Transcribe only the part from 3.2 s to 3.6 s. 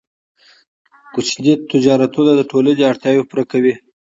پوره